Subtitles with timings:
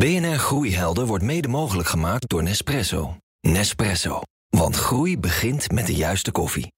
[0.00, 3.16] BNR Groeihelden wordt mede mogelijk gemaakt door Nespresso.
[3.40, 4.20] Nespresso.
[4.48, 6.72] Want groei begint met de juiste koffie.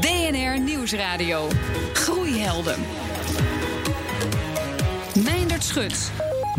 [0.00, 1.48] BNR Nieuwsradio.
[1.92, 2.80] Groeihelden.
[5.24, 6.10] Meindert Schut.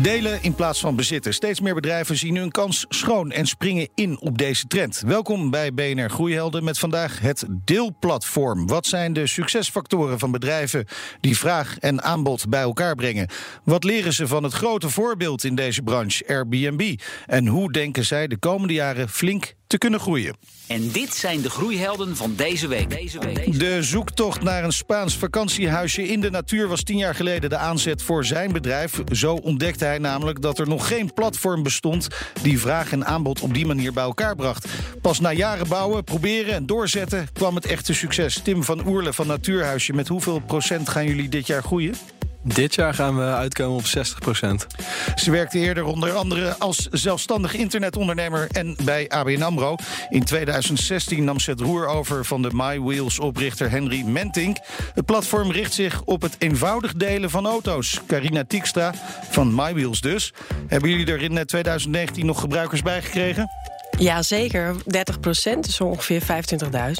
[0.02, 1.34] Delen in plaats van bezitten.
[1.34, 5.02] Steeds meer bedrijven zien hun kans schoon en springen in op deze trend.
[5.06, 8.66] Welkom bij BNR Groeihelden met vandaag het deelplatform.
[8.66, 10.86] Wat zijn de succesfactoren van bedrijven
[11.20, 13.28] die vraag en aanbod bij elkaar brengen?
[13.64, 16.94] Wat leren ze van het grote voorbeeld in deze branche, Airbnb?
[17.26, 20.36] En hoe denken zij de komende jaren flink te kunnen groeien?
[20.66, 22.90] En dit zijn de groeihelden van deze week.
[22.90, 23.58] Deze week.
[23.58, 28.02] De zoektocht naar een Spaans vakantiehuisje in de natuur was tien jaar geleden de aanzet
[28.02, 29.02] voor zijn bedrijf.
[29.12, 32.08] Zo ontdekte hij namelijk dat er nog geen platform bestond
[32.42, 34.66] die vraag en aanbod op die manier bij elkaar bracht.
[35.00, 38.40] Pas na jaren bouwen, proberen en doorzetten kwam het echte succes.
[38.42, 41.94] Tim van Oerle van Natuurhuisje, met hoeveel procent gaan jullie dit jaar groeien?
[42.42, 44.66] Dit jaar gaan we uitkomen op 60%
[45.14, 49.76] Ze werkte eerder onder andere als zelfstandig internetondernemer en bij ABN AMRO.
[50.08, 54.56] In 2016 nam ze het roer over van de MyWheels-oprichter Henry Mentink.
[54.94, 58.00] Het platform richt zich op het eenvoudig delen van auto's.
[58.06, 58.94] Carina Tiekstra
[59.30, 60.32] van MyWheels dus.
[60.66, 63.50] Hebben jullie er in 2019 nog gebruikers bij gekregen?
[63.98, 64.76] Ja, zeker.
[64.86, 66.22] 30 procent, dus ongeveer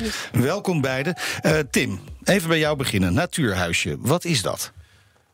[0.03, 0.07] 25.000.
[0.33, 1.15] Welkom beiden.
[1.43, 3.15] Uh, Tim, even bij jou beginnen.
[3.15, 4.73] Natuurhuisje, wat is dat?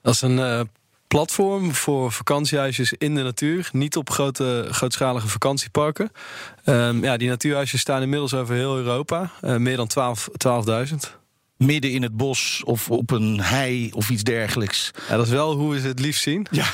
[0.06, 0.60] Dat is een uh,
[1.06, 3.68] platform voor vakantiehuisjes in de natuur.
[3.72, 6.12] Niet op grote, grootschalige vakantieparken.
[6.64, 9.30] Um, ja, die natuurhuisjes staan inmiddels over heel Europa.
[9.44, 9.90] Uh, meer dan
[10.88, 11.25] 12.000
[11.56, 14.90] midden in het bos of op een hei of iets dergelijks.
[15.08, 16.46] Ja, dat is wel hoe we het liefst zien.
[16.50, 16.66] Ja,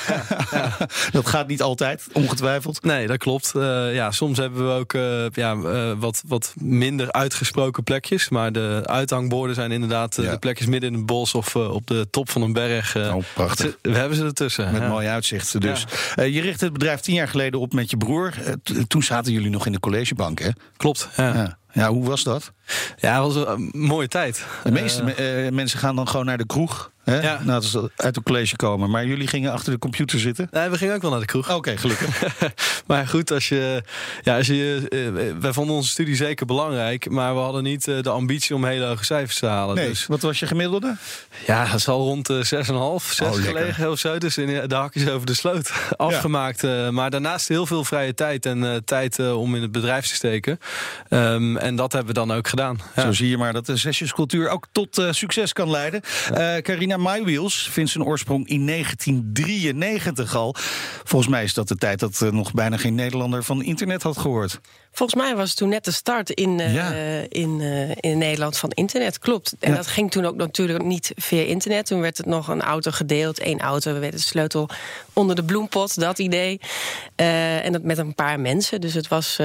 [0.50, 0.76] ja.
[1.12, 2.82] dat gaat niet altijd, ongetwijfeld.
[2.84, 3.52] Nee, dat klopt.
[3.56, 8.28] Uh, ja, soms hebben we ook uh, ja, uh, wat, wat minder uitgesproken plekjes.
[8.28, 10.30] Maar de uithangborden zijn inderdaad ja.
[10.30, 12.96] de plekjes midden in het bos of op de top van een berg.
[12.96, 13.76] oh, prachtig.
[13.82, 14.72] We hebben ze ertussen.
[14.72, 14.88] Met ja.
[14.88, 15.84] mooie uitzichten dus.
[16.14, 18.32] je richtte het bedrijf tien jaar geleden op met je broer.
[18.86, 20.48] toen zaten jullie nog in de collegebank, hè?
[20.76, 21.58] Klopt, ja.
[21.72, 22.52] Ja, hoe was dat?
[22.96, 24.46] Ja, het was een mooie tijd.
[24.64, 26.91] De meeste uh, mensen gaan dan gewoon naar de kroeg.
[27.04, 27.20] Hè?
[27.20, 27.40] Ja.
[27.44, 28.90] Nou, dat uit het college komen.
[28.90, 30.48] Maar jullie gingen achter de computer zitten?
[30.50, 31.44] Nee, we gingen ook wel naar de kroeg.
[31.44, 32.22] Oké, okay, gelukkig.
[32.86, 33.82] maar goed, als je,
[34.22, 37.10] ja, als je, uh, wij vonden onze studie zeker belangrijk.
[37.10, 39.74] Maar we hadden niet uh, de ambitie om hele hoge cijfers te halen.
[39.74, 40.96] Nee, dus, wat was je gemiddelde?
[41.46, 44.18] Ja, dat zal rond de 6,5, 6 oh, gelegen of zo.
[44.18, 46.60] Dus in de hakjes over de sloot afgemaakt.
[46.60, 46.90] Ja.
[46.90, 50.58] maar daarnaast heel veel vrije tijd en tijd om in het bedrijf te steken.
[51.08, 52.80] Um, en dat hebben we dan ook gedaan.
[52.96, 53.02] Ja.
[53.02, 56.00] Zo zie je maar dat de zesjescultuur ook tot succes kan leiden.
[56.62, 60.54] Carina My MyWheels vindt zijn oorsprong in 1993 al.
[61.04, 64.60] Volgens mij is dat de tijd dat nog bijna geen Nederlander van internet had gehoord.
[64.92, 66.92] Volgens mij was het toen net de start in, uh, ja.
[67.28, 69.18] in, uh, in Nederland van internet.
[69.18, 69.54] Klopt.
[69.60, 69.76] En ja.
[69.76, 71.86] dat ging toen ook natuurlijk niet via internet.
[71.86, 73.92] Toen werd het nog een auto gedeeld, één auto.
[73.92, 74.68] We werden de sleutel
[75.12, 76.60] onder de bloempot, dat idee.
[77.16, 78.80] Uh, en dat met een paar mensen.
[78.80, 79.36] Dus het was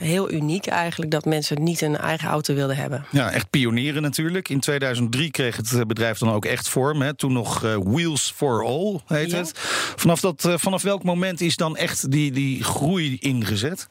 [0.00, 3.06] heel uniek eigenlijk dat mensen niet een eigen auto wilden hebben.
[3.10, 4.48] Ja, echt pionieren natuurlijk.
[4.48, 7.02] In 2003 kreeg het bedrijf dan ook echt vorm.
[7.02, 7.14] Hè.
[7.14, 9.36] Toen nog Wheels for All heet ja.
[9.36, 9.52] het.
[9.96, 13.88] Vanaf, dat, vanaf welk moment is dan echt die, die groei ingezet?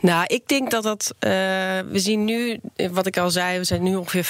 [0.00, 1.14] Nou, ik denk dat dat.
[1.20, 1.30] Uh,
[1.90, 4.24] we zien nu, wat ik al zei, we zijn nu ongeveer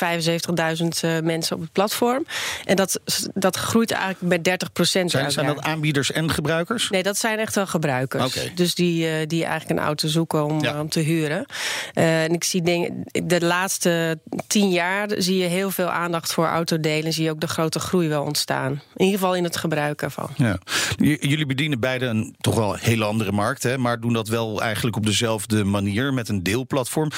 [0.79, 2.27] 75.000 uh, mensen op het platform.
[2.65, 3.01] En dat,
[3.35, 5.11] dat groeit eigenlijk bij 30 procent.
[5.11, 6.91] Zijn, zijn dat aanbieders en gebruikers?
[6.91, 8.37] Nee, dat zijn echt wel gebruikers.
[8.37, 8.53] Okay.
[8.55, 10.81] Dus die, uh, die eigenlijk een auto zoeken om, ja.
[10.81, 11.47] om te huren.
[11.95, 12.91] en ik zie denk,
[13.25, 17.13] de laatste tien jaar zie je heel veel aandacht voor autodelen.
[17.13, 18.71] Zie je ook de grote groei wel ontstaan.
[18.73, 20.29] In ieder geval in het gebruik ervan.
[20.37, 20.59] Ja.
[20.97, 24.97] Jullie bedienen beide een toch wel hele andere markt, hè, maar doen dat wel eigenlijk
[24.97, 27.11] op dezelfde dezelfde manier met een deelplatform.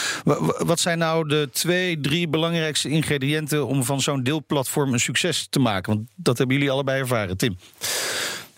[0.58, 5.58] Wat zijn nou de twee, drie belangrijkste ingrediënten om van zo'n deelplatform een succes te
[5.58, 5.94] maken?
[5.94, 7.58] Want dat hebben jullie allebei ervaren, Tim.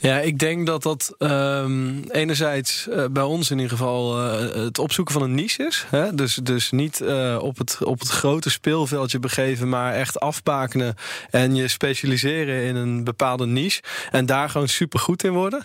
[0.02, 4.78] Ja, ik denk dat dat um, enerzijds uh, bij ons in ieder geval uh, het
[4.78, 5.86] opzoeken van een niche is.
[5.90, 6.14] Hè?
[6.14, 10.94] Dus, dus niet uh, op, het, op het grote speelveldje begeven, maar echt afbakenen
[11.30, 13.82] en je specialiseren in een bepaalde niche.
[14.10, 15.64] En daar gewoon super goed in worden.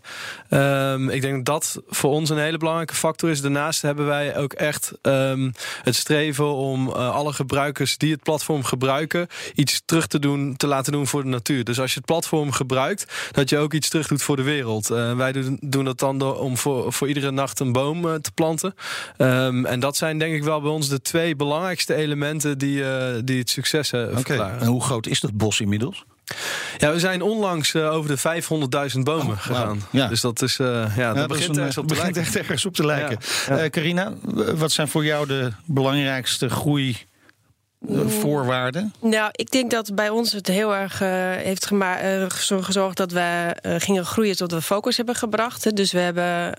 [0.50, 3.42] Um, ik denk dat dat voor ons een hele belangrijke factor is.
[3.42, 9.28] Daarnaast hebben wij ook echt um, het streven om alle gebruikers die het platform gebruiken,
[9.54, 11.64] iets terug te doen, te laten doen voor de natuur.
[11.64, 14.92] Dus als je het platform gebruikt, dat je ook iets terug doet voor de wereld.
[14.92, 18.14] Uh, wij doen, doen dat dan door, om voor, voor iedere nacht een boom uh,
[18.14, 18.76] te planten.
[19.18, 23.06] Um, en dat zijn denk ik wel bij ons de twee belangrijkste elementen die, uh,
[23.24, 24.18] die het succes hebben.
[24.18, 24.58] Okay.
[24.60, 26.06] En hoe groot is dat bos inmiddels?
[26.78, 28.42] Ja, we zijn onlangs uh, over de
[28.94, 29.80] 500.000 bomen oh, gegaan.
[29.92, 30.02] Wow.
[30.02, 30.08] Ja.
[30.08, 32.66] Dus dat is, uh, ja, ja, dat, begint, een, ergens op te begint echt ergens
[32.66, 33.18] op te lijken.
[33.48, 33.64] Ja.
[33.64, 34.14] Uh, Carina,
[34.56, 36.98] wat zijn voor jou de belangrijkste groei
[38.08, 38.94] voorwaarden?
[39.02, 43.56] Nou, ik denk dat bij ons het heel erg uh, heeft uh, gezorgd dat we
[43.62, 45.76] uh, gingen groeien tot we focus hebben gebracht.
[45.76, 46.54] Dus we hebben,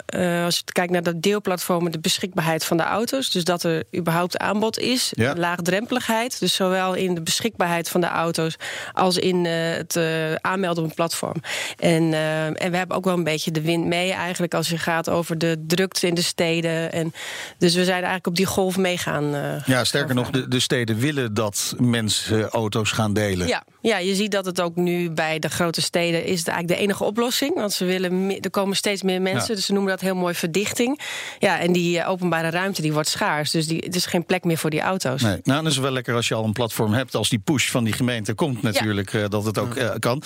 [0.44, 3.30] als je kijkt naar de deelplatformen, de beschikbaarheid van de auto's.
[3.30, 5.12] Dus dat er überhaupt aanbod is.
[5.16, 5.34] Ja.
[5.36, 6.40] Laagdrempeligheid.
[6.40, 8.56] Dus zowel in de beschikbaarheid van de auto's
[8.92, 9.98] als in het
[10.40, 11.36] aanmelden op een platform.
[11.78, 12.14] En,
[12.56, 15.38] en we hebben ook wel een beetje de wind mee eigenlijk als je gaat over
[15.38, 16.92] de drukte in de steden.
[16.92, 17.12] En,
[17.58, 19.24] dus we zijn eigenlijk op die golf meegaan.
[19.66, 23.46] ja, sterker nog, de, de steden willen dat mensen auto's gaan delen.
[23.46, 26.78] Ja, ja, je ziet dat het ook nu bij de grote steden is het eigenlijk
[26.78, 27.54] de enige oplossing.
[27.54, 31.00] Want ze willen, er komen steeds meer mensen, dus ze noemen dat heel mooi verdichting.
[31.38, 33.50] Ja, en die eh, openbare ruimte die wordt schaars.
[33.50, 35.22] Dus die, het is geen plek meer voor die auto's.
[35.22, 37.14] Nee, nou, dan is het wel lekker als je al een platform hebt.
[37.14, 39.22] Als die push van die gemeente komt natuurlijk, ja.
[39.22, 40.22] uh, dat het ook uh, kan.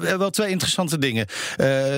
[0.00, 1.26] wel twee interessante dingen.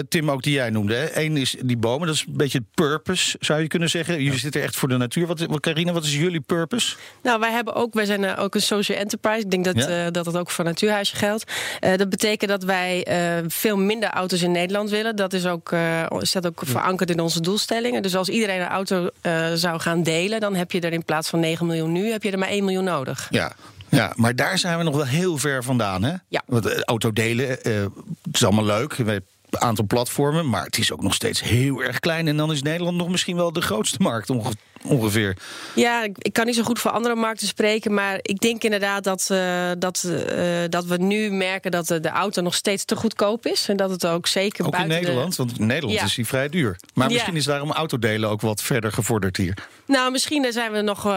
[0.09, 1.11] Tim, ook die jij noemde.
[1.19, 4.23] Eén is die bomen, dat is een beetje het purpose, zou je kunnen zeggen.
[4.23, 5.27] Jullie zitten echt voor de natuur.
[5.27, 6.97] Wat, wat, Carina, wat is jullie purpose?
[7.23, 9.41] Nou, wij hebben ook, wij zijn ook een social enterprise.
[9.41, 10.11] Ik denk dat ja?
[10.11, 11.53] dat het ook voor Natuurhuisje geldt.
[11.97, 13.07] dat betekent dat wij
[13.47, 15.17] veel minder auto's in Nederland willen.
[15.17, 15.75] Dat is ook,
[16.19, 18.03] staat ook verankerd in onze doelstellingen.
[18.03, 19.09] Dus als iedereen een auto
[19.55, 22.31] zou gaan delen, dan heb je er in plaats van 9 miljoen nu, heb je
[22.31, 23.27] er maar 1 miljoen nodig.
[23.31, 23.53] Ja,
[23.97, 26.03] ja, maar daar zijn we nog wel heel ver vandaan.
[26.03, 26.15] Hè?
[26.29, 26.43] Ja.
[26.47, 27.83] Want auto delen, uh,
[28.23, 28.95] het is allemaal leuk.
[28.95, 29.23] We
[29.59, 32.29] aantal platformen, maar het is ook nog steeds heel erg klein.
[32.29, 35.37] En dan is Nederland nog misschien wel de grootste markt ongeveer ongeveer?
[35.75, 37.95] Ja, ik kan niet zo goed voor andere markten spreken.
[37.95, 42.43] Maar ik denk inderdaad dat, uh, dat, uh, dat we nu merken dat de, auto
[42.43, 43.69] nog steeds te goedkoop is.
[43.69, 45.37] En dat het ook zeker ook buiten in Nederland?
[45.37, 46.05] Want in Nederland ja.
[46.05, 46.77] is die vrij duur.
[46.95, 47.13] Maar ja.
[47.13, 49.55] misschien is daarom autodelen ook wat verder gevorderd hier.
[49.87, 50.99] Nou, misschien zijn we nog.
[50.99, 51.13] Uh,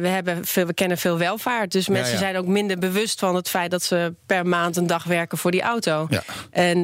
[0.00, 1.72] we, hebben veel, we kennen veel welvaart.
[1.72, 4.86] Dus mensen ja, zijn ook minder bewust van het feit dat ze per maand een
[4.86, 6.08] dag werken voor die auto.
[6.50, 6.82] En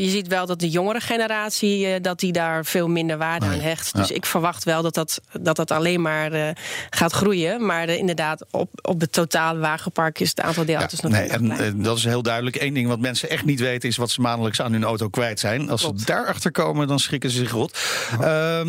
[0.00, 3.94] je ziet wel dat de jongere generatie dat die daar veel minder waarde aan hecht.
[3.94, 6.48] Dus ik verwacht wel dat dat dat dat alleen maar uh,
[6.90, 7.66] gaat groeien.
[7.66, 11.56] Maar uh, inderdaad, op, op het totale wagenpark is het aantal deelauto's ja, nog nee,
[11.56, 12.60] en, dat is heel duidelijk.
[12.60, 13.88] Eén ding wat mensen echt niet weten...
[13.88, 15.70] is wat ze maandelijks aan hun auto kwijt zijn.
[15.70, 16.00] Als Klopt.
[16.00, 17.78] ze daarachter komen, dan schrikken ze zich rot.
[18.20, 18.60] Uh,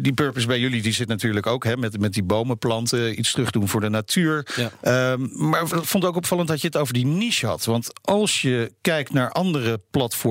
[0.00, 1.64] die purpose bij jullie die zit natuurlijk ook...
[1.64, 4.46] Hè, met, met die bomen planten, iets terug doen voor de natuur.
[4.82, 5.12] Ja.
[5.12, 7.64] Um, maar ik vond ook opvallend dat je het over die niche had.
[7.64, 9.80] Want als je kijkt naar andere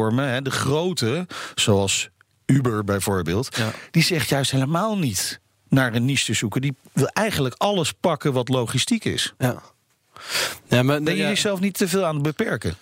[0.06, 0.34] platformen...
[0.34, 2.10] Hè, de grote, zoals
[2.46, 3.56] Uber bijvoorbeeld...
[3.58, 3.72] Ja.
[3.92, 6.62] die zegt juist helemaal niet naar een niche te zoeken.
[6.62, 9.34] Die wil eigenlijk alles pakken wat logistiek is.
[9.38, 9.62] Ja.
[10.68, 11.28] Ja, maar, ben je ja.
[11.28, 12.76] jezelf niet te veel aan het beperken?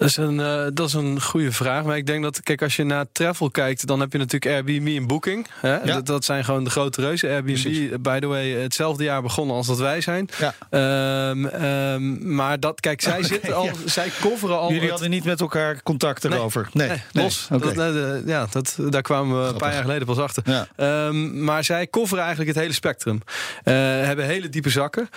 [0.00, 1.84] Dat is, een, uh, dat is een goede vraag.
[1.84, 4.96] Maar ik denk dat, kijk, als je naar travel kijkt, dan heb je natuurlijk Airbnb
[4.96, 5.46] en Booking.
[5.60, 5.74] Hè?
[5.74, 5.84] Ja.
[5.84, 7.30] Dat, dat, zijn gewoon de grote reuzen.
[7.30, 7.90] Airbnb, Precies.
[8.00, 10.28] by the way, hetzelfde jaar begonnen als dat wij zijn.
[10.70, 11.28] Ja.
[11.30, 13.72] Um, um, maar dat, kijk, zij okay, zitten al, ja.
[13.84, 14.66] zij coveren al.
[14.66, 14.90] Jullie het...
[14.90, 16.68] hadden niet met elkaar contact erover?
[16.72, 17.48] Nee, nee, nee los.
[17.52, 17.74] Okay.
[17.74, 19.52] Dat, uh, ja, dat, daar kwamen we Grappig.
[19.52, 20.42] een paar jaar geleden pas achter.
[20.76, 21.06] Ja.
[21.06, 23.20] Um, maar zij coveren eigenlijk het hele spectrum.
[23.64, 25.08] Uh, hebben hele diepe zakken.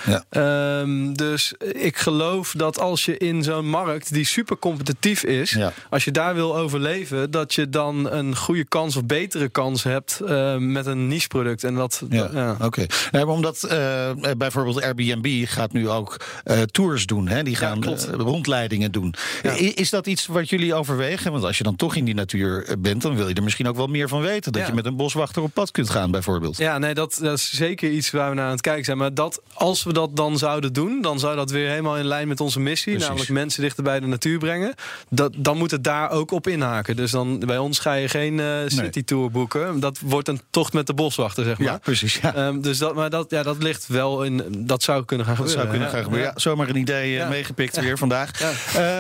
[1.16, 5.74] dus ik geloof dat als je in zo'n markt die super competitief is, ja.
[5.90, 10.22] als je daar wil overleven, dat je dan een goede kans of betere kans hebt
[10.24, 11.64] uh, met een niche product.
[11.64, 12.52] En dat, ja, ja.
[12.52, 12.66] oké.
[12.66, 12.90] Okay.
[13.12, 17.28] Ja, omdat uh, bijvoorbeeld Airbnb gaat nu ook uh, tours doen.
[17.28, 17.44] Hè?
[17.44, 17.84] Die gaan
[18.18, 19.14] rondleidingen doen.
[19.58, 21.32] Is dat iets wat jullie overwegen?
[21.32, 23.76] Want als je dan toch in die natuur bent, dan wil je er misschien ook
[23.76, 24.52] wel meer van weten.
[24.52, 26.58] Dat je met een boswachter op pad kunt gaan, bijvoorbeeld.
[26.58, 28.98] Ja, nee, dat, dat is zeker iets waar we naar aan het kijken zijn.
[28.98, 32.28] Maar dat, als we dat dan zouden doen, dan zou dat weer helemaal in lijn
[32.28, 32.92] met onze missie.
[32.92, 33.08] Precies.
[33.08, 34.63] Namelijk mensen dichter bij de natuur brengen
[35.10, 36.96] dat, dan moet het daar ook op inhaken.
[36.96, 39.80] Dus dan bij ons ga je geen uh, city tour boeken.
[39.80, 41.68] Dat wordt een tocht met de boswachter, zeg maar.
[41.68, 42.20] Ja, precies.
[42.22, 42.48] Ja.
[42.48, 44.44] Um, dus dat, maar dat, ja, dat ligt wel in.
[44.58, 45.58] Dat zou kunnen gaan gebeuren.
[45.58, 46.32] Dat zou kunnen gaan gebeuren.
[46.36, 47.28] Ja, zomaar een idee ja.
[47.28, 48.42] meegepikt weer vandaag.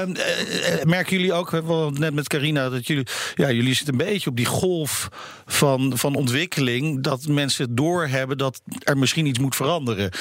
[0.02, 4.06] Um, uh, merken jullie ook, we net met Carina, dat jullie, ja, jullie zitten een
[4.06, 5.10] beetje op die golf
[5.46, 7.04] van, van ontwikkeling.
[7.04, 10.12] Dat mensen doorhebben dat er misschien iets moet veranderen.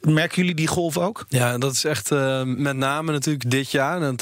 [0.00, 1.24] Merken jullie die golf ook?
[1.28, 4.00] Ja, dat is echt uh, met name natuurlijk dit jaar.
[4.00, 4.20] Dat,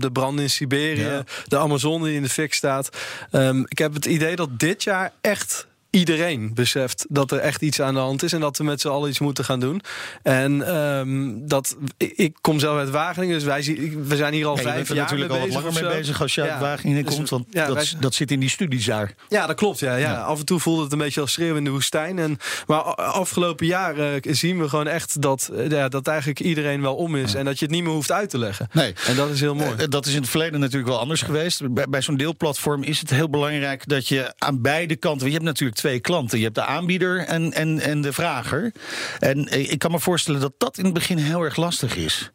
[0.00, 1.24] de branden in Siberië, ja.
[1.46, 2.88] de Amazone die in de fik staat.
[3.32, 7.80] Um, ik heb het idee dat dit jaar echt iedereen beseft dat er echt iets
[7.80, 9.80] aan de hand is en dat we met z'n allen iets moeten gaan doen.
[10.22, 13.62] En um, dat ik kom zelf uit Wageningen, dus wij
[14.04, 16.42] we zijn hier al ja, vijf jaar natuurlijk al wat langer mee bezig als je
[16.42, 16.48] ja.
[16.48, 19.14] uit Wageningen dus, komt, want ja, dat, wij, dat zit in die studies daar.
[19.28, 19.78] Ja, dat klopt.
[19.78, 20.14] Ja, ja.
[20.14, 22.18] Af en toe voelde het een beetje als schreeuwen in de woestijn.
[22.18, 26.80] En, maar afgelopen jaar uh, zien we gewoon echt dat, uh, ja, dat eigenlijk iedereen
[26.80, 28.68] wel om is en dat je het niet meer hoeft uit te leggen.
[28.72, 28.94] Nee.
[29.06, 29.74] En dat is heel mooi.
[29.80, 31.72] Uh, dat is in het verleden natuurlijk wel anders geweest.
[31.74, 35.44] Bij, bij zo'n deelplatform is het heel belangrijk dat je aan beide kanten, je hebt
[35.44, 36.38] natuurlijk twee klanten.
[36.38, 38.72] Je hebt de aanbieder en, en, en de vrager.
[39.18, 42.30] En ik kan me voorstellen dat dat in het begin heel erg lastig is.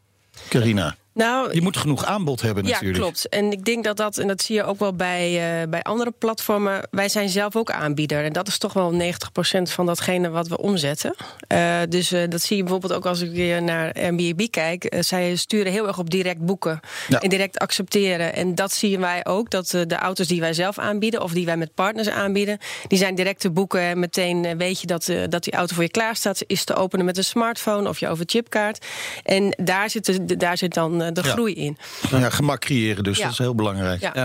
[0.49, 0.95] Carina.
[1.19, 2.99] Nou, je moet genoeg aanbod hebben ja, natuurlijk.
[2.99, 3.29] klopt.
[3.29, 6.13] En ik denk dat dat, en dat zie je ook wel bij, uh, bij andere
[6.17, 6.87] platformen.
[6.91, 8.23] Wij zijn zelf ook aanbieder.
[8.23, 11.15] En dat is toch wel 90% van datgene wat we omzetten.
[11.53, 14.95] Uh, dus uh, dat zie je bijvoorbeeld ook als ik weer naar Airbnb kijk.
[14.99, 17.19] zij sturen heel erg op direct boeken ja.
[17.19, 18.33] en direct accepteren.
[18.33, 19.49] En dat zien wij ook.
[19.49, 22.57] Dat de auto's die wij zelf aanbieden of die wij met partners aanbieden,
[22.87, 23.81] die zijn direct te boeken.
[23.81, 26.43] En meteen weet je dat, dat die auto voor je klaar staat.
[26.47, 28.85] Is te openen met een smartphone of je over chipkaart.
[29.23, 31.29] En daar zit, daar zit dan de ja.
[31.29, 31.77] groei in.
[32.09, 34.01] Ja, gemak creëren dus, dat is heel belangrijk.
[34.01, 34.23] Ja, ja.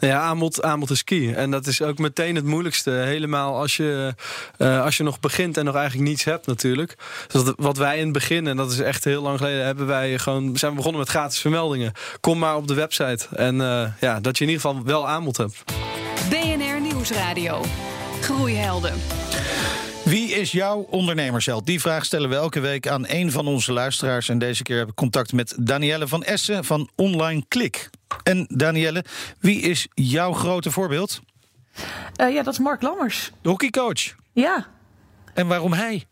[0.00, 1.34] Nou ja aanbod, aanbod is key.
[1.34, 2.90] En dat is ook meteen het moeilijkste.
[2.90, 4.14] Helemaal als je,
[4.58, 6.94] uh, als je nog begint en nog eigenlijk niets hebt natuurlijk.
[7.32, 9.64] Dus dat, wat wij in het begin, en dat is echt heel lang geleden...
[9.64, 11.92] hebben wij gewoon, zijn we begonnen met gratis vermeldingen.
[12.20, 13.26] Kom maar op de website.
[13.36, 15.64] En uh, ja, dat je in ieder geval wel aanbod hebt.
[16.30, 17.64] BNR Nieuwsradio.
[18.20, 19.25] Groeihelden.
[20.06, 21.66] Wie is jouw ondernemersheld?
[21.66, 24.28] Die vraag stellen we elke week aan een van onze luisteraars.
[24.28, 27.90] En deze keer heb ik contact met Danielle van Essen van Online Klik.
[28.22, 29.04] En Danielle,
[29.40, 31.20] wie is jouw grote voorbeeld?
[32.20, 33.32] Uh, ja, dat is Mark Lammers.
[33.42, 34.14] De hockeycoach?
[34.32, 34.66] Ja.
[35.34, 36.06] En waarom hij?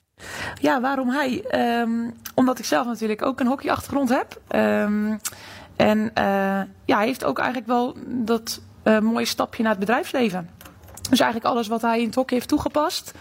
[0.61, 1.45] Ja, waarom hij?
[1.81, 4.41] Um, omdat ik zelf natuurlijk ook een hockeyachtergrond heb.
[4.61, 5.21] Um,
[5.77, 6.05] en uh,
[6.85, 10.51] ja, hij heeft ook eigenlijk wel dat uh, mooie stapje naar het bedrijfsleven.
[11.11, 13.13] Dus eigenlijk alles wat hij in het hockey heeft toegepast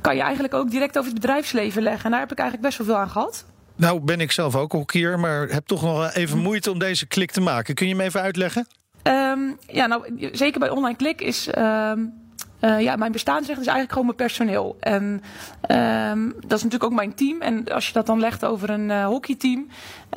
[0.00, 2.04] kan je eigenlijk ook direct over het bedrijfsleven leggen.
[2.04, 3.44] En daar heb ik eigenlijk best wel veel aan gehad.
[3.76, 7.30] Nou ben ik zelf ook hockeyer, maar heb toch nog even moeite om deze klik
[7.30, 7.74] te maken.
[7.74, 8.66] Kun je me even uitleggen?
[9.02, 11.48] Um, ja, nou zeker bij online klik is...
[11.58, 12.12] Um,
[12.60, 14.76] uh, ja, mijn bestaansrecht is eigenlijk gewoon mijn personeel.
[14.80, 15.22] En
[16.12, 17.40] um, dat is natuurlijk ook mijn team.
[17.40, 19.66] En als je dat dan legt over een uh, hockeyteam,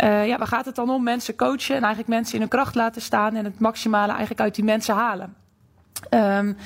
[0.03, 1.03] uh, ja, waar gaat het dan om?
[1.03, 4.55] Mensen coachen en eigenlijk mensen in hun kracht laten staan en het maximale eigenlijk uit
[4.55, 5.35] die mensen halen.
[6.09, 6.57] Um,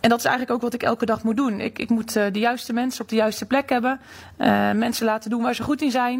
[0.00, 1.60] en dat is eigenlijk ook wat ik elke dag moet doen.
[1.60, 4.00] Ik, ik moet uh, de juiste mensen op de juiste plek hebben.
[4.38, 6.18] Uh, mensen laten doen waar ze goed in zijn.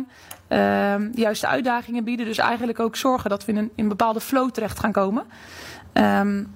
[0.49, 0.59] Uh,
[0.97, 2.27] de juiste uitdagingen bieden.
[2.27, 5.25] Dus eigenlijk ook zorgen dat we in een, in bepaalde flow terecht gaan komen.
[5.93, 6.55] Um,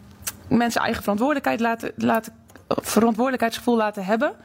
[0.48, 2.32] mensen eigen verantwoordelijkheid laten, laten,
[2.68, 4.28] verantwoordelijkheidsgevoel laten hebben.
[4.28, 4.36] Um,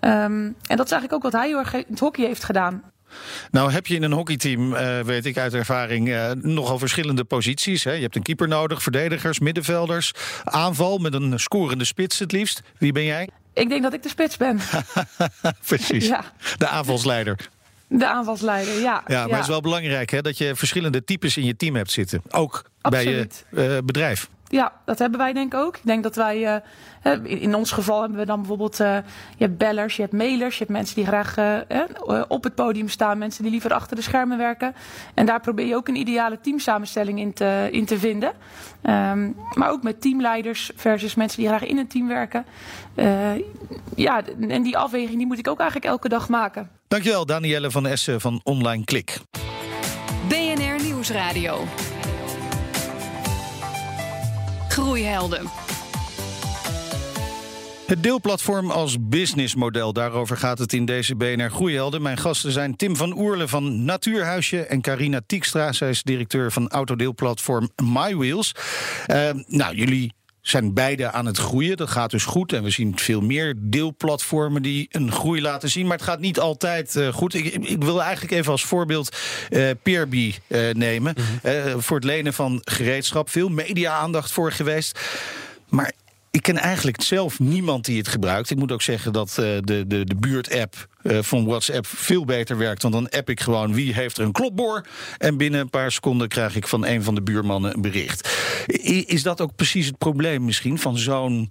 [0.00, 2.82] en dat is eigenlijk ook wat hij heel erg in het hockey heeft gedaan.
[3.50, 7.84] Nou heb je in een hockeyteam, uh, weet ik uit ervaring, uh, nogal verschillende posities.
[7.84, 7.92] Hè?
[7.92, 10.12] Je hebt een keeper nodig, verdedigers, middenvelders,
[10.44, 12.62] aanval met een scorende spits het liefst.
[12.78, 13.28] Wie ben jij?
[13.54, 14.60] Ik denk dat ik de spits ben.
[15.66, 16.24] Precies, ja.
[16.56, 17.48] de aanvalsleider.
[17.88, 18.80] De aanvalsleider, ja.
[18.80, 19.34] Ja, maar ja.
[19.34, 22.22] het is wel belangrijk hè, dat je verschillende types in je team hebt zitten.
[22.30, 23.44] Ook Absoluut.
[23.50, 24.28] bij je uh, bedrijf.
[24.48, 25.76] Ja, dat hebben wij denk ik ook.
[25.76, 26.62] Ik denk dat wij,
[27.02, 28.96] uh, in ons geval hebben we dan bijvoorbeeld, uh,
[29.36, 32.88] je hebt bellers, je hebt mailers, je hebt mensen die graag uh, op het podium
[32.88, 34.74] staan, mensen die liever achter de schermen werken.
[35.14, 38.32] En daar probeer je ook een ideale teamsamenstelling in te, in te vinden.
[38.82, 42.46] Um, maar ook met teamleiders versus mensen die graag in een team werken.
[43.94, 46.70] ja, en die afweging die moet ik ook eigenlijk elke dag maken.
[46.88, 49.18] Dankjewel Danielle van Essen van Online Klik.
[50.28, 51.64] BNR Nieuwsradio.
[54.76, 55.50] Groeihelden.
[57.86, 62.02] Het deelplatform als businessmodel, daarover gaat het in deze BNR Groeihelden.
[62.02, 65.72] Mijn gasten zijn Tim van Oerle van Natuurhuisje en Carina Tiekstra.
[65.72, 68.52] Zij is directeur van autodeelplatform MyWheels.
[69.06, 70.12] Uh, nou, jullie
[70.48, 71.76] zijn beide aan het groeien.
[71.76, 72.52] Dat gaat dus goed.
[72.52, 75.86] En we zien veel meer deelplatformen die een groei laten zien.
[75.86, 77.34] Maar het gaat niet altijd uh, goed.
[77.34, 79.16] Ik, ik, wil eigenlijk even als voorbeeld
[79.50, 81.14] uh, Peerby uh, nemen.
[81.18, 81.82] Mm -hmm.
[81.82, 83.30] voor het lenen van gereedschap.
[83.30, 85.00] Veel media-aandacht voor geweest.
[85.68, 85.92] Maar
[86.36, 88.50] ik ken eigenlijk zelf niemand die het gebruikt.
[88.50, 92.58] Ik moet ook zeggen dat uh, de, de, de buurt-app uh, van WhatsApp veel beter
[92.58, 92.82] werkt.
[92.82, 94.86] Want dan app ik gewoon wie heeft er een klopboor.
[95.18, 98.28] En binnen een paar seconden krijg ik van een van de buurmannen een bericht.
[99.06, 101.48] Is dat ook precies het probleem misschien van zo'n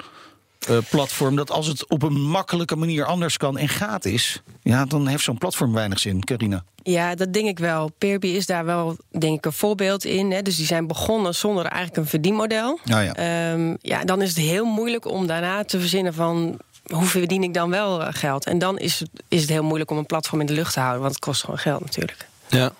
[0.89, 1.35] platform?
[1.35, 4.41] Dat als het op een makkelijke manier anders kan en gaat is...
[4.61, 6.63] ja, dan heeft zo'n platform weinig zin, Carina.
[6.83, 7.91] Ja, dat denk ik wel.
[7.97, 10.31] Peerby is daar wel, denk ik, een voorbeeld in.
[10.31, 10.41] Hè.
[10.41, 12.71] Dus die zijn begonnen zonder eigenlijk een verdienmodel.
[12.71, 13.51] Oh ja.
[13.51, 17.53] Um, ja, dan is het heel moeilijk om daarna te verzinnen van hoe verdien ik
[17.53, 18.45] dan wel geld?
[18.45, 20.79] En dan is het, is het heel moeilijk om een platform in de lucht te
[20.79, 22.27] houden, want het kost gewoon geld natuurlijk.
[22.47, 22.71] Ja.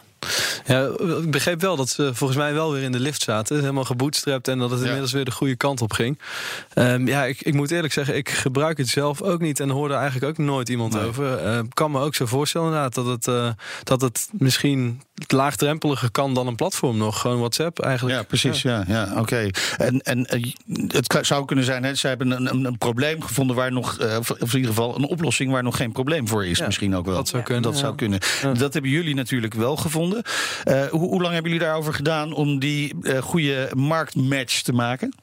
[0.66, 0.90] Ja,
[1.24, 3.60] ik begreep wel dat ze volgens mij wel weer in de lift zaten.
[3.60, 6.20] Helemaal gebootstrapt en dat het inmiddels weer de goede kant op ging.
[6.74, 9.94] Um, ja, ik, ik, moet eerlijk zeggen, ik gebruik het zelf ook niet en hoorde
[9.94, 11.04] eigenlijk ook nooit iemand nee.
[11.04, 11.46] over.
[11.46, 13.50] Uh, kan me ook zo voorstellen inderdaad dat het, uh,
[13.84, 17.22] dat het misschien laagdrempeliger kan dan een platform nog.
[17.22, 18.16] Gewoon WhatsApp eigenlijk.
[18.16, 18.62] Ja, precies.
[18.62, 19.20] Ja, ja, ja oké.
[19.20, 19.54] Okay.
[19.78, 20.54] En, en uh,
[20.88, 24.18] het zou kunnen zijn, hè, ze hebben een, een, een probleem gevonden waar nog, uh,
[24.20, 26.58] of in ieder geval een oplossing waar nog geen probleem voor is.
[26.58, 27.16] Ja, misschien ook wel.
[27.16, 27.64] Dat zou kunnen.
[27.64, 28.20] Dat, zou kunnen.
[28.58, 30.15] dat hebben jullie natuurlijk wel gevonden.
[30.16, 35.14] Uh, hoe, hoe, lang hebben jullie daarover gedaan om die goede marktmatch te maken?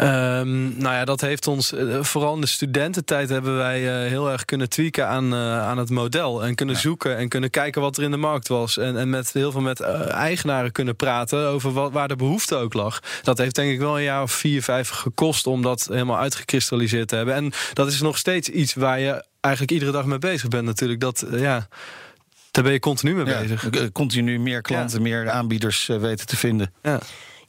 [0.00, 4.30] Um, nou ja, dat heeft ons, uh, vooral in de studententijd hebben wij uh, heel
[4.30, 6.44] erg kunnen tweaken aan, uh, aan het model.
[6.44, 6.80] En kunnen ja.
[6.80, 8.76] zoeken en kunnen kijken wat er in de markt was.
[8.78, 12.74] En, en met heel veel met eigenaren kunnen praten over wat, waar de behoefte ook
[12.74, 13.00] lag.
[13.22, 17.08] Dat heeft denk ik wel een jaar of vier, vijf gekost om dat helemaal uitgekristalliseerd
[17.08, 17.34] te hebben.
[17.34, 21.00] En dat is nog steeds iets waar je eigenlijk iedere dag mee bezig bent natuurlijk.
[21.00, 21.68] Dat, ja...
[22.52, 23.92] Daar ben je continu mee ja, bezig.
[23.92, 26.72] Continu meer klanten, meer aanbieders uh, weten te vinden.
[26.82, 27.00] Ja.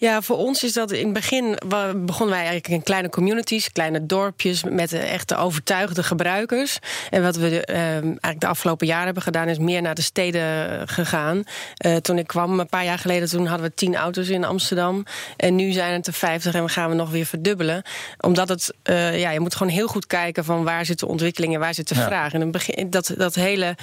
[0.03, 1.57] Ja, voor ons is dat in het begin
[1.95, 6.79] begonnen wij eigenlijk in kleine communities, kleine dorpjes met echte overtuigde gebruikers.
[7.09, 10.87] En wat we uh, eigenlijk de afgelopen jaren hebben gedaan, is meer naar de steden
[10.87, 11.43] gegaan.
[11.85, 15.05] Uh, toen ik kwam, een paar jaar geleden, toen hadden we tien auto's in Amsterdam.
[15.37, 17.83] En nu zijn het er vijftig en we gaan we nog weer verdubbelen.
[18.19, 21.53] Omdat het, uh, ja, je moet gewoon heel goed kijken van waar zit de ontwikkeling
[21.53, 22.05] en waar zit de ja.
[22.05, 22.33] vraag.
[22.33, 23.75] En in begin, dat, dat hele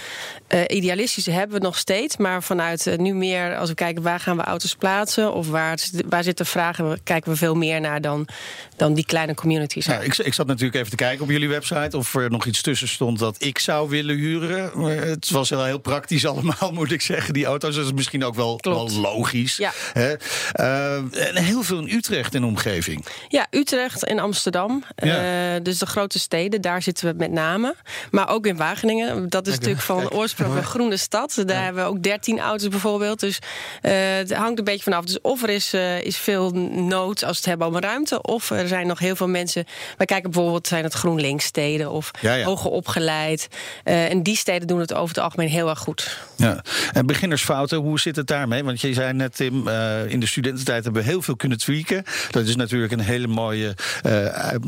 [0.67, 2.17] idealistische hebben we nog steeds.
[2.17, 5.79] Maar vanuit nu meer, als we kijken waar gaan we auto's plaatsen of waar
[6.11, 8.29] waar zitten vragen, kijken we veel meer naar dan,
[8.77, 9.87] dan die kleine communities.
[9.87, 12.63] Ja, ik, ik zat natuurlijk even te kijken op jullie website of er nog iets
[12.63, 14.71] tussen stond dat ik zou willen huren.
[14.75, 17.35] Maar het was wel heel praktisch allemaal, moet ik zeggen.
[17.35, 19.57] Die auto's, dat is misschien ook wel, wel logisch.
[19.57, 19.73] Ja.
[19.93, 20.15] Hè?
[20.55, 23.07] Uh, en heel veel in Utrecht en omgeving.
[23.29, 24.85] Ja, Utrecht en Amsterdam.
[24.97, 25.55] Ja.
[25.55, 27.75] Uh, dus de grote steden, daar zitten we met name.
[28.11, 29.29] Maar ook in Wageningen.
[29.29, 31.35] Dat is natuurlijk van oorsprong een groene stad.
[31.47, 31.63] Daar ja.
[31.63, 33.21] hebben we ook 13 auto's bijvoorbeeld.
[33.21, 33.39] Dus
[33.83, 35.05] uh, het hangt een beetje vanaf.
[35.05, 38.23] Dus of er is is veel nood als het hebben om ruimte.
[38.23, 39.65] Of er zijn nog heel veel mensen.
[39.97, 42.45] Wij kijken bijvoorbeeld, zijn het GroenLinks steden of ja, ja.
[42.45, 43.49] hoger opgeleid.
[43.85, 46.19] Uh, en die steden doen het over het algemeen heel erg goed.
[46.37, 46.63] Ja.
[46.93, 48.65] En beginnersfouten, hoe zit het daarmee?
[48.65, 52.05] Want je zei net, Tim, uh, in de studententijd hebben we heel veel kunnen tweaken.
[52.31, 53.75] Dat is natuurlijk een hele mooie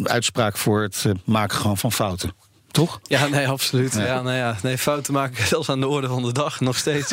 [0.05, 2.52] uitspraak voor het maken gewoon van fouten.
[2.73, 3.01] Toch?
[3.03, 3.95] Ja, nee, absoluut.
[3.95, 4.07] Nee.
[4.07, 7.13] Ja, nou ja, nee, fouten maken zelfs aan de orde van de dag nog steeds.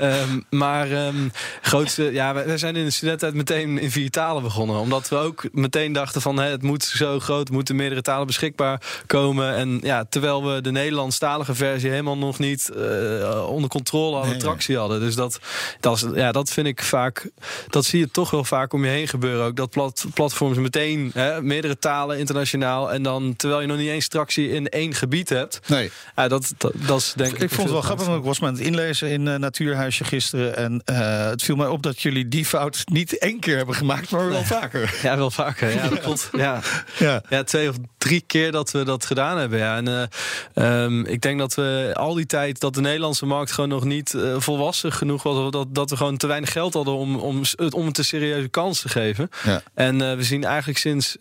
[0.00, 4.76] um, maar um, grootste, ja, we zijn in de studententijd meteen in vier talen begonnen.
[4.76, 9.02] Omdat we ook meteen dachten van hè, het moet zo groot, moeten meerdere talen beschikbaar
[9.06, 9.54] komen.
[9.54, 14.40] En ja, terwijl we de Nederlandstalige versie helemaal nog niet uh, onder controle hadden, nee,
[14.40, 14.80] tractie nee.
[14.80, 15.00] hadden.
[15.00, 15.40] Dus dat,
[15.80, 17.30] dat, is, ja, dat vind ik vaak,
[17.68, 19.46] dat zie je toch wel vaak om je heen gebeuren.
[19.46, 22.92] Ook dat plat, platforms meteen hè, meerdere talen internationaal.
[22.92, 25.60] En dan terwijl je nog niet eens tractie in één gebied hebt.
[25.66, 25.90] Nee.
[26.16, 27.42] Ja, dat, dat, dat is denk ik.
[27.42, 30.56] Ik vond het wel grappig, want ik was met het inlezen in uh, Natuurhuisje gisteren.
[30.56, 34.10] En uh, het viel mij op dat jullie die fout niet één keer hebben gemaakt,
[34.10, 34.44] maar wel nee.
[34.44, 34.94] vaker.
[35.08, 35.74] Ja, wel vaker.
[35.74, 36.28] Ja, dat klopt.
[36.32, 36.60] Ja.
[36.98, 37.22] Ja.
[37.28, 39.58] ja, twee of drie keer dat we dat gedaan hebben.
[39.58, 39.76] Ja.
[39.76, 40.10] En
[40.54, 43.84] uh, um, ik denk dat we al die tijd dat de Nederlandse markt gewoon nog
[43.84, 45.50] niet uh, volwassen genoeg was.
[45.50, 48.80] Dat, dat we gewoon te weinig geld hadden om, om, om het een serieuze kans
[48.80, 49.30] te geven.
[49.44, 49.62] Ja.
[49.74, 51.16] En uh, we zien eigenlijk sinds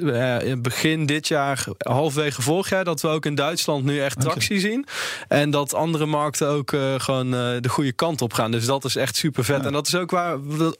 [0.57, 4.69] begin dit jaar, halfwege vorig jaar, dat we ook in Duitsland nu echt tractie okay.
[4.69, 4.85] zien.
[5.27, 8.51] En dat andere markten ook uh, gewoon uh, de goede kant op gaan.
[8.51, 9.61] Dus dat is echt super vet.
[9.61, 9.65] Ja.
[9.65, 10.37] En dat is ook waar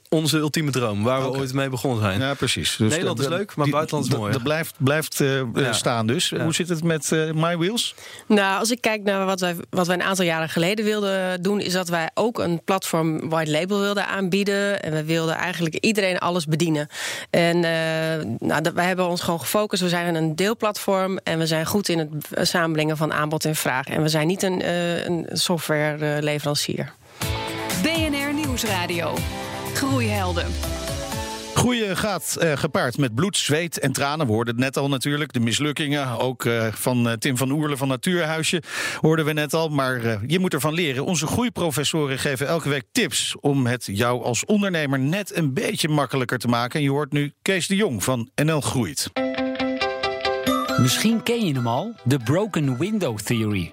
[0.10, 1.32] onze ultieme droom, waar okay.
[1.32, 2.19] we ooit mee begonnen zijn.
[2.19, 2.76] Ja, precies.
[2.76, 4.32] Dus Nederland is leuk, maar die, buitenland is mooi.
[4.32, 5.73] Dat blijft, blijft uh, ja.
[5.73, 6.30] staan dus.
[6.30, 7.95] Hoe zit het met My Wheels?
[8.28, 11.60] Nou, als ik kijk naar wat wij, wat wij een aantal jaren geleden wilden doen,
[11.60, 14.82] is dat wij ook een platform white label wilden aanbieden.
[14.84, 16.88] En we wilden eigenlijk iedereen alles bedienen.
[17.30, 17.60] En
[18.39, 19.82] nou, dat, wij hebben ons gewoon gefocust.
[19.82, 22.47] We zijn een deelplatform en we zijn goed in het
[22.86, 23.86] van aanbod en vraag.
[23.86, 26.94] En we zijn niet een, uh, een softwareleverancier.
[27.82, 29.13] BNR Nieuwsradio.
[29.74, 30.46] Groeihelden.
[31.54, 34.26] Groeien gaat uh, gepaard met bloed, zweet en tranen.
[34.28, 35.34] We hoorden het net al natuurlijk.
[35.34, 38.62] De mislukkingen, ook uh, van uh, Tim van Oerle van Natuurhuisje,
[39.02, 39.70] hoorden we net al.
[39.70, 41.06] Maar je moet ervan leren.
[41.06, 46.38] Onze groeiprofessoren geven elke week tips om het jou als ondernemer net een beetje makkelijker
[46.38, 46.80] te maken.
[46.80, 49.27] En je hoort nu Kees de Jong van NL Groeit.
[50.78, 53.72] Misschien ken je hem al, de Broken Window Theory.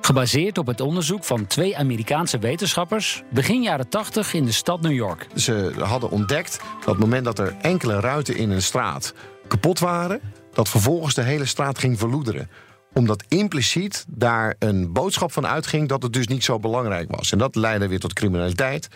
[0.00, 4.92] Gebaseerd op het onderzoek van twee Amerikaanse wetenschappers begin jaren 80 in de stad New
[4.92, 5.26] York.
[5.34, 9.14] Ze hadden ontdekt dat het moment dat er enkele ruiten in een straat
[9.48, 10.20] kapot waren,
[10.52, 12.48] dat vervolgens de hele straat ging verloederen
[12.92, 17.32] omdat impliciet daar een boodschap van uitging dat het dus niet zo belangrijk was.
[17.32, 18.88] En dat leidde weer tot criminaliteit.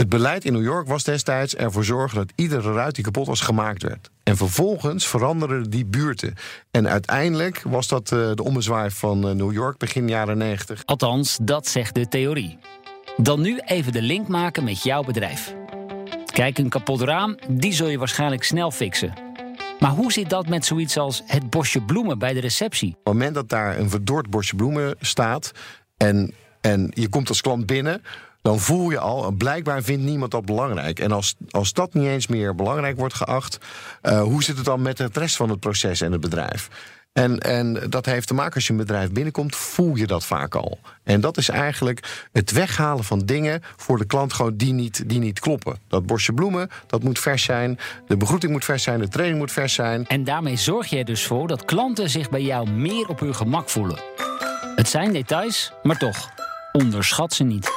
[0.00, 3.40] Het beleid in New York was destijds ervoor zorgen dat iedere ruit die kapot was
[3.40, 4.10] gemaakt werd.
[4.22, 6.34] En vervolgens veranderden die buurten.
[6.70, 10.82] En uiteindelijk was dat uh, de ommezwaai van uh, New York begin jaren 90.
[10.84, 12.58] Althans, dat zegt de theorie.
[13.16, 15.54] Dan nu even de link maken met jouw bedrijf.
[16.32, 19.14] Kijk, een kapot raam, die zul je waarschijnlijk snel fixen.
[19.80, 22.88] Maar hoe zit dat met zoiets als het bosje bloemen bij de receptie?
[22.88, 25.52] Op het moment dat daar een verdord bosje bloemen staat
[25.96, 28.02] en, en je komt als klant binnen
[28.42, 30.98] dan voel je al, blijkbaar vindt niemand dat belangrijk.
[30.98, 33.58] En als, als dat niet eens meer belangrijk wordt geacht,
[34.02, 36.68] uh, hoe zit het dan met het rest van het proces en het bedrijf?
[37.12, 40.54] En, en dat heeft te maken als je een bedrijf binnenkomt, voel je dat vaak
[40.54, 40.78] al.
[41.02, 45.18] En dat is eigenlijk het weghalen van dingen voor de klant gewoon die niet, die
[45.18, 45.78] niet kloppen.
[45.88, 47.78] Dat bosje bloemen, dat moet vers zijn.
[48.06, 50.06] De begroeting moet vers zijn, de training moet vers zijn.
[50.06, 53.34] En daarmee zorg je er dus voor dat klanten zich bij jou meer op hun
[53.34, 53.98] gemak voelen.
[54.76, 56.30] Het zijn details, maar toch,
[56.72, 57.70] onderschat ze niet.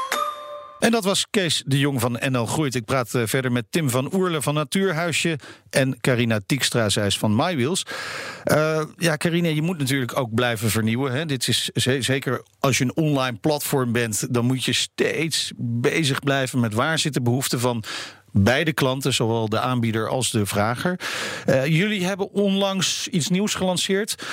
[0.83, 2.75] En dat was Kees de Jong van NL Groeit.
[2.75, 7.17] Ik praat eh, verder met Tim van Oerle van Natuurhuisje en Carina Tiekstra, zij is
[7.17, 7.85] van MyWheels.
[8.45, 11.11] Uh, ja, Carina, je moet natuurlijk ook blijven vernieuwen.
[11.11, 11.25] Hè?
[11.25, 11.69] Dit is
[11.99, 16.99] zeker als je een online platform bent, dan moet je steeds bezig blijven met waar
[16.99, 17.83] zit de behoefte van
[18.31, 20.99] beide klanten, zowel de aanbieder als de vrager.
[21.45, 24.23] Uh, jullie hebben onlangs iets nieuws gelanceerd.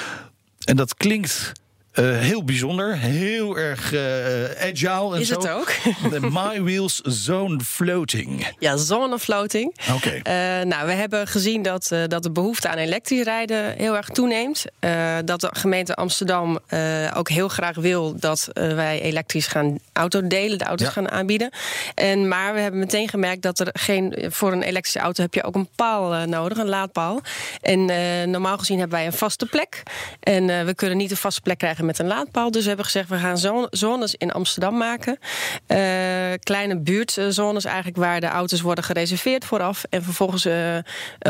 [0.64, 1.52] En dat klinkt
[1.94, 4.00] uh, heel bijzonder, heel erg uh,
[4.44, 5.34] agile en Is zo.
[5.34, 5.72] het ook?
[6.10, 8.54] De My Wheels Zone Floating.
[8.58, 9.76] Ja, zone floating.
[9.94, 10.20] Oké.
[10.20, 10.60] Okay.
[10.60, 14.64] Uh, nou, we hebben gezien dat, dat de behoefte aan elektrisch rijden heel erg toeneemt.
[15.24, 16.58] dat de gemeente Amsterdam
[17.14, 20.92] ook heel graag wil dat wij elektrisch gaan autodelen, de auto's ja.
[20.92, 21.50] gaan aanbieden.
[21.94, 24.14] En, maar we hebben meteen gemerkt dat er geen.
[24.28, 27.20] Voor een elektrische auto heb je ook een paal nodig, een laadpaal.
[27.60, 27.84] En
[28.30, 29.82] normaal gezien hebben wij een vaste plek.
[30.20, 32.50] En we kunnen niet een vaste plek krijgen met een laadpaal.
[32.50, 35.18] Dus we hebben gezegd, we gaan zones in Amsterdam maken.
[35.66, 35.76] Uh,
[36.38, 39.84] kleine buurtzones eigenlijk waar de auto's worden gereserveerd vooraf.
[39.88, 40.82] En vervolgens uh, uh,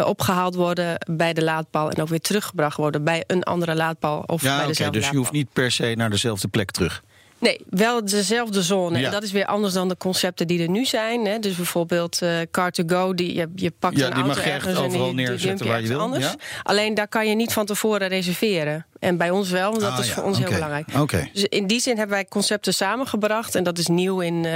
[0.04, 1.90] opgehaald worden bij de laadpaal.
[1.90, 4.22] En ook weer teruggebracht worden bij een andere laadpaal.
[4.26, 4.66] Of ja, bij oké.
[4.66, 7.02] dezelfde dus je hoeft niet per se naar dezelfde plek terug.
[7.38, 8.98] Nee, wel dezelfde zone.
[8.98, 9.06] Ja.
[9.06, 11.26] En dat is weer anders dan de concepten die er nu zijn.
[11.26, 11.38] Hè.
[11.38, 14.54] Dus bijvoorbeeld uh, Car2Go, die, je, je pakt Ja, een die auto mag je echt
[14.54, 16.24] ergens en overal die, die dump je waar je wil, Anders.
[16.24, 16.34] ja?
[16.62, 18.86] Alleen daar kan je niet van tevoren reserveren.
[19.00, 20.86] En bij ons wel, want dat Ah, is ja, voor ons heel belangrijk.
[21.32, 23.54] Dus in die zin hebben wij concepten samengebracht.
[23.54, 24.52] En dat is nieuw in, uh,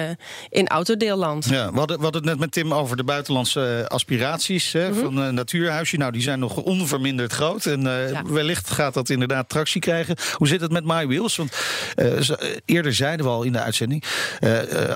[0.49, 1.45] in autodeelland.
[1.45, 4.91] Ja, we, hadden, we hadden het net met Tim over de buitenlandse uh, aspiraties hè,
[4.91, 5.01] Mhm.
[5.01, 5.97] van uh, Natuurhuisje.
[5.97, 7.67] Nou, die zijn nog onverminderd groot.
[7.67, 8.23] En uh, Ja.
[8.25, 10.17] wellicht gaat dat inderdaad tractie krijgen.
[10.37, 11.37] Hoe zit het met My Wheels?
[11.37, 11.57] Want
[11.97, 12.21] uh,
[12.65, 14.05] eerder zeiden we al in de uitzending...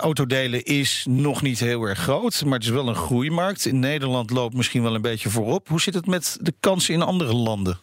[0.00, 3.66] autodelen is nog niet heel erg groot, maar het is wel een groeimarkt.
[3.66, 5.68] In Nederland loopt misschien wel een beetje voorop.
[5.68, 7.78] Hoe zit het met de kansen in andere landen?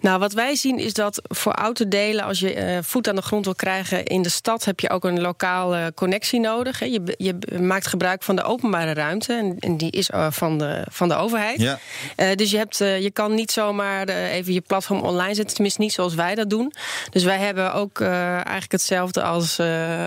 [0.00, 3.44] Nou, wat wij zien is dat voor autodelen, als je eh, voet aan de grond
[3.44, 6.78] wil krijgen in de stad, heb je ook een lokale connectie nodig.
[6.78, 6.86] Hè.
[6.86, 10.84] Je, je maakt gebruik van de openbare ruimte en, en die is eh, van, de,
[10.90, 11.60] van de overheid.
[11.60, 11.78] Ja.
[12.16, 15.92] Eh, dus je, hebt, je kan niet zomaar even je platform online zetten, tenminste niet
[15.92, 16.72] zoals wij dat doen.
[17.10, 19.60] Dus wij hebben ook eigenlijk hetzelfde als,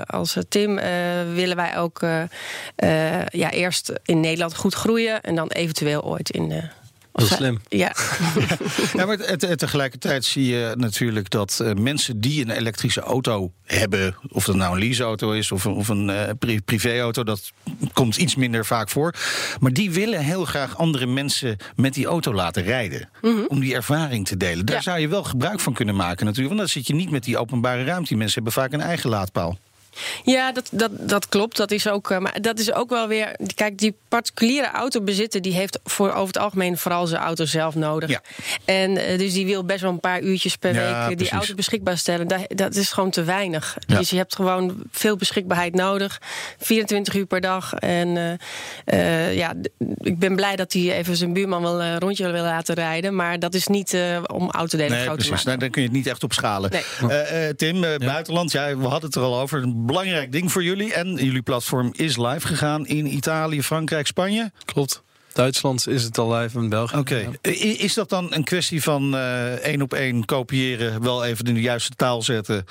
[0.05, 0.75] als Tim.
[1.33, 1.99] willen wij ook
[3.31, 6.51] ja, eerst in Nederland goed groeien en dan eventueel ooit in.
[6.51, 6.63] eh,
[7.13, 7.59] Heel of- slim.
[7.67, 7.95] Ja.
[8.93, 13.51] Ja, maar te- te- tegelijkertijd zie je natuurlijk dat eh, mensen die een elektrische auto
[13.65, 17.51] hebben, of dat nou een leaseauto is of een, of een eh, pri- privéauto, dat
[17.93, 19.13] komt iets minder vaak voor.
[19.59, 23.09] Maar die willen heel graag andere mensen met die auto laten rijden.
[23.47, 24.65] Om die ervaring te delen.
[24.65, 24.81] Daar Ja.
[24.81, 26.55] zou je wel gebruik van kunnen maken natuurlijk.
[26.55, 28.07] Want dan zit je niet met die openbare ruimte.
[28.07, 29.57] Die mensen hebben vaak een eigen laadpaal.
[30.23, 31.57] Ja, dat, dat, dat klopt.
[31.57, 33.35] Dat is ook, eh, maar dat is ook wel weer.
[33.55, 38.09] Kijk, die particuliere autobezitter die heeft voor over het algemeen vooral zijn auto zelf nodig.
[38.09, 38.21] Ja.
[38.65, 41.15] En eh, dus die wil best wel een paar uurtjes per Ja, week eh, die
[41.15, 41.33] precies.
[41.33, 42.27] auto beschikbaar stellen.
[42.27, 43.77] Dat, dat is gewoon te weinig.
[43.87, 43.97] Ja.
[43.97, 46.21] Dus je hebt gewoon veel beschikbaarheid nodig.
[46.59, 47.73] 24 uur per dag.
[47.73, 49.53] En eh, eh, ja,
[50.01, 53.15] ik ben blij dat hij even zijn buurman wel een rondje wil laten rijden.
[53.15, 55.45] Maar dat is niet eh, om autodelen Nee, groot te maken.
[55.45, 56.71] Nou, dan kun je het niet echt op schalen.
[56.71, 56.83] Nee.
[57.09, 59.67] Eh, eh, Tim, eh, buitenland, ja, we hadden het er al over.
[59.85, 60.93] Belangrijk ding voor jullie.
[60.93, 64.51] En jullie platform is live gegaan in Italië, Frankrijk, Spanje.
[64.65, 65.01] Klopt.
[65.33, 66.97] Duitsland is het al live en België.
[66.97, 67.29] Oké.
[67.77, 71.61] Is dat dan een kwestie van eh, één op één kopiëren, wel even in de
[71.61, 72.65] juiste taal zetten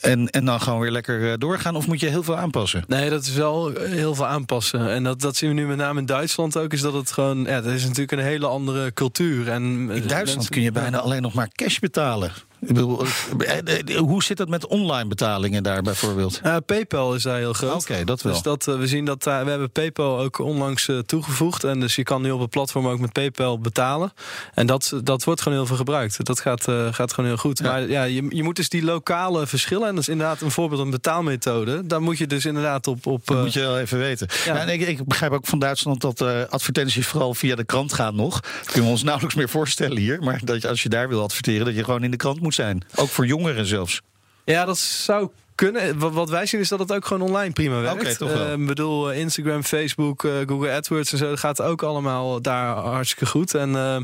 [0.00, 1.76] en, en dan gewoon weer lekker eh, doorgaan?
[1.76, 2.84] Of moet je heel veel aanpassen?
[2.86, 4.90] Nee, dat is wel heel veel aanpassen.
[4.90, 6.72] En dat, dat zien we nu met name in Duitsland ook.
[6.72, 7.44] Is dat het gewoon.
[7.44, 9.48] Ja, dat is natuurlijk een hele andere cultuur.
[9.50, 12.32] En, eh, In Duitsland mensen- kun je bijna alleen nog maar cash betalen.
[12.66, 13.04] Ik bedoel,
[13.38, 16.40] eh, eh, hoe zit dat met online betalingen daar bijvoorbeeld?
[16.42, 17.82] Ja, PayPal is daar heel groot.
[17.82, 18.32] Oké, dat wel.
[18.32, 21.64] Dus dat, we zien dat we hebben PayPal ook onlangs toegevoegd.
[21.64, 24.12] En dus je kan nu op het platform ook met PayPal betalen.
[24.54, 26.24] En dat, dat wordt gewoon heel veel gebruikt.
[26.24, 27.58] Dat gaat, gaat gewoon heel goed.
[27.58, 27.64] Ja.
[27.64, 29.88] Maar ja, je, je moet dus die lokale verschillen.
[29.88, 31.86] En dat is inderdaad een voorbeeld een betaalmethode.
[31.86, 33.06] Daar moet je dus inderdaad op.
[33.06, 34.28] op Dat moet je wel even weten.
[34.44, 34.56] ja.
[34.56, 38.40] En ik, ik begrijp ook van Duitsland dat advertenties vooral via de krant gaan nog.
[38.40, 40.22] Dat kunnen we ons nauwelijks meer voorstellen hier.
[40.22, 42.53] Maar dat je, als je daar wil adverteren, dat je gewoon in de krant moet
[42.54, 42.84] zijn.
[42.94, 44.00] Ook voor jongeren zelfs.
[44.44, 45.98] Ja, dat zou kunnen.
[45.98, 48.00] Wat, wij zien is dat het ook gewoon online prima werkt.
[48.00, 48.46] Oké, toch wel.
[48.46, 51.28] Eh, Ik bedoel, eh, Instagram, Facebook, eh, Google AdWords en zo.
[51.28, 53.54] Dat gaat ook allemaal daar hartstikke goed.
[53.54, 54.00] En eh,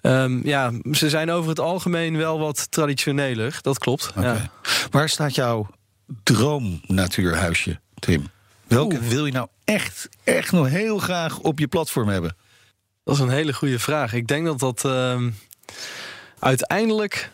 [0.00, 3.58] ehm, ja, ze zijn over het algemeen wel wat traditioneler.
[3.60, 4.12] Dat klopt.
[4.20, 4.50] Ja.
[4.90, 5.66] Waar staat jouw
[6.22, 8.30] droomnatuurhuisje, Tim?
[8.66, 12.36] Welke wil je nou echt, echt nog heel graag op je platform hebben?
[13.04, 14.12] Dat is een hele goede vraag.
[14.12, 15.30] Ik denk dat dat ehm,
[16.38, 17.30] uiteindelijk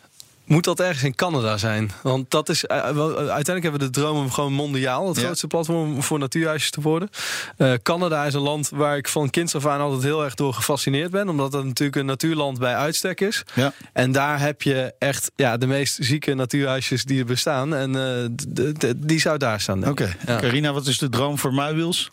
[0.51, 1.91] moet dat ergens in Canada zijn.
[2.01, 6.03] Want dat is, uh, uiteindelijk hebben we de droom om gewoon mondiaal het grootste platform
[6.03, 7.09] voor natuurhuisjes te worden.
[7.57, 10.53] Uh, Canada is een land waar ik van kinds af aan altijd heel erg door
[10.53, 11.29] gefascineerd ben.
[11.29, 13.43] Omdat het natuurlijk een natuurland bij uitstek is.
[13.53, 13.73] Ja.
[13.93, 17.75] En daar heb je echt ja, de meest zieke natuurhuisjes die er bestaan.
[17.75, 19.79] En uh, die zou daar staan.
[19.79, 19.89] Oké.
[19.89, 20.15] Okay.
[20.25, 20.39] Ja.
[20.39, 22.11] Carina, wat is de droom voor Muiwils?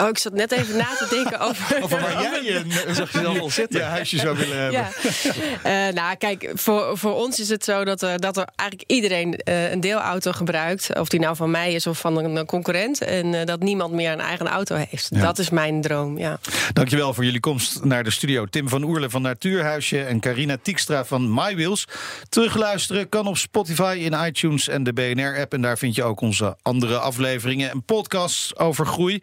[0.00, 1.82] Oh, ik zat net even na te denken over...
[1.82, 3.66] over waar jij een, zag je al zitten.
[3.78, 4.80] Ja, huisje zou willen hebben.
[4.80, 5.88] Ja.
[5.88, 9.40] Uh, nou, kijk, voor, voor ons is het zo dat, uh, dat er eigenlijk iedereen
[9.44, 10.98] uh, een deelauto gebruikt.
[10.98, 13.00] Of die nou van mij is of van een, concurrent.
[13.00, 15.08] En dat niemand meer een eigen auto heeft.
[15.10, 15.20] Ja.
[15.20, 16.38] Dat is mijn droom, ja.
[16.72, 18.46] Dankjewel voor jullie komst naar de studio.
[18.46, 21.84] Tim van Oerle van Natuurhuisje en Carina Tiekstra van MyWheels.
[22.28, 25.52] Terugluisteren kan op Spotify, in iTunes en de BNR-app.
[25.52, 29.22] En daar vind je ook onze andere afleveringen en podcasts over groei.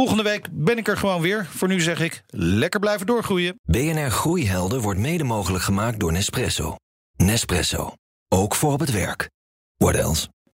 [0.00, 1.46] Volgende week ben ik er gewoon weer.
[1.46, 3.60] Voor nu zeg ik lekker blijven doorgroeien.
[3.62, 6.74] BNR Groeihelden wordt mede mogelijk gemaakt door Nespresso.
[7.16, 7.92] Nespresso.
[8.28, 9.30] Ook voor op het werk.
[9.76, 10.28] What else?